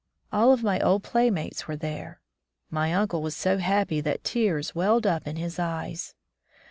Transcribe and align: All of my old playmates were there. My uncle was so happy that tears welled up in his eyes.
All 0.31 0.51
of 0.51 0.63
my 0.63 0.79
old 0.79 1.03
playmates 1.03 1.67
were 1.67 1.75
there. 1.75 2.21
My 2.71 2.91
uncle 2.91 3.21
was 3.21 3.35
so 3.35 3.59
happy 3.59 4.01
that 4.01 4.23
tears 4.23 4.73
welled 4.73 5.05
up 5.05 5.27
in 5.27 5.35
his 5.35 5.59
eyes. 5.59 6.15